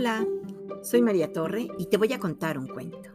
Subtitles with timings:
[0.00, 0.26] Hola,
[0.80, 3.10] soy María Torre y te voy a contar un cuento.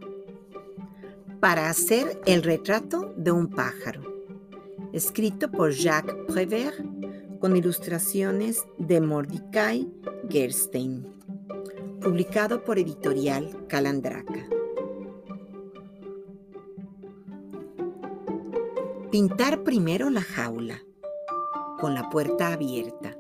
[1.40, 4.04] Para hacer el retrato de un pájaro,
[4.94, 6.86] escrito por Jacques Prévert
[7.40, 9.92] con ilustraciones de Mordecai
[10.30, 11.08] Gerstein,
[12.02, 14.48] publicado por editorial Calandraca.
[19.10, 20.84] Pintar primero la jaula,
[21.80, 23.18] con la puerta abierta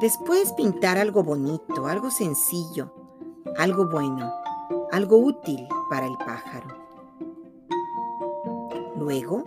[0.00, 2.92] Después pintar algo bonito, algo sencillo,
[3.56, 4.32] algo bueno,
[4.92, 6.68] algo útil para el pájaro.
[8.96, 9.42] Luego,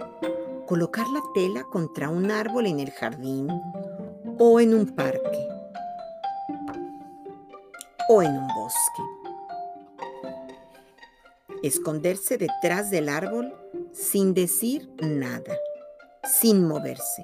[0.68, 3.48] colocar la tela contra un árbol en el jardín
[4.40, 5.48] o en un parque
[8.10, 9.04] o en un bosque.
[11.64, 13.54] Esconderse detrás del árbol
[13.94, 15.56] sin decir nada,
[16.26, 17.24] sin moverse.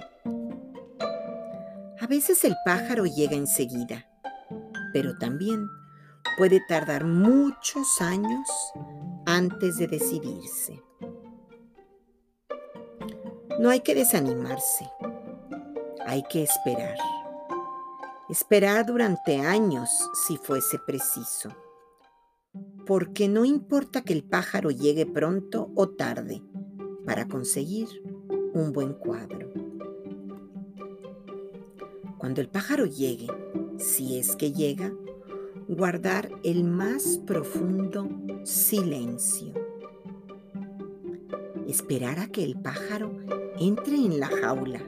[2.08, 4.08] A veces el pájaro llega enseguida,
[4.94, 5.68] pero también
[6.38, 8.48] puede tardar muchos años
[9.26, 10.82] antes de decidirse.
[13.60, 14.90] No hay que desanimarse,
[16.06, 16.96] hay que esperar.
[18.30, 19.90] Esperar durante años
[20.26, 21.50] si fuese preciso,
[22.86, 26.42] porque no importa que el pájaro llegue pronto o tarde
[27.06, 27.90] para conseguir
[28.54, 29.67] un buen cuadro.
[32.28, 33.28] Cuando el pájaro llegue,
[33.78, 34.92] si es que llega,
[35.70, 38.10] guardar el más profundo
[38.44, 39.54] silencio.
[41.70, 43.14] Esperar a que el pájaro
[43.62, 44.82] entre en la jaula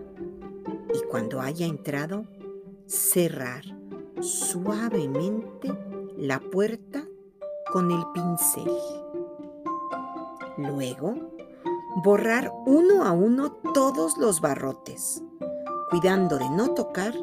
[0.94, 2.26] y cuando haya entrado,
[2.88, 3.64] cerrar
[4.20, 5.72] suavemente
[6.18, 7.08] la puerta
[7.72, 8.70] con el pincel.
[10.58, 11.16] Luego,
[12.04, 15.24] borrar uno a uno todos los barrotes
[15.90, 17.16] cuidando de no tocar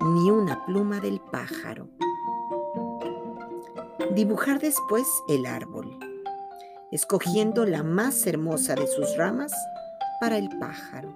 [0.00, 1.88] ni una pluma del pájaro.
[4.14, 5.98] Dibujar después el árbol,
[6.90, 9.52] escogiendo la más hermosa de sus ramas
[10.20, 11.14] para el pájaro.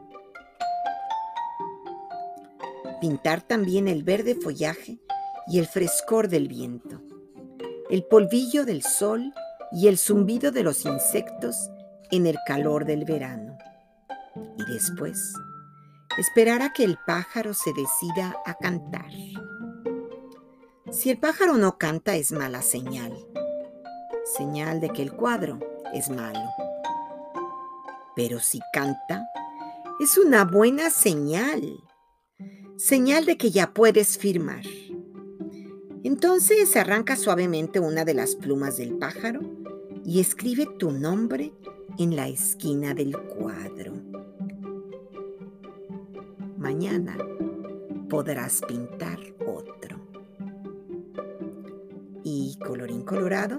[3.01, 4.99] Pintar también el verde follaje
[5.47, 7.01] y el frescor del viento,
[7.89, 9.33] el polvillo del sol
[9.73, 11.71] y el zumbido de los insectos
[12.11, 13.57] en el calor del verano.
[14.59, 15.33] Y después,
[16.19, 19.11] esperar a que el pájaro se decida a cantar.
[20.91, 23.13] Si el pájaro no canta es mala señal,
[24.37, 25.61] señal de que el cuadro
[25.95, 26.41] es malo.
[28.17, 29.29] Pero si canta,
[30.01, 31.63] es una buena señal,
[32.77, 34.65] señal de que ya puedes firmar.
[36.03, 39.41] Entonces arranca suavemente una de las plumas del pájaro
[40.05, 41.53] y escribe tu nombre
[41.97, 43.95] en la esquina del cuadro
[46.69, 47.17] mañana
[48.11, 49.97] podrás pintar otro.
[52.23, 53.59] Y colorín colorado,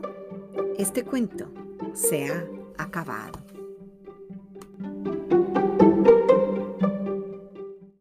[0.77, 1.51] este cuento
[1.93, 2.45] se ha
[2.77, 3.39] acabado.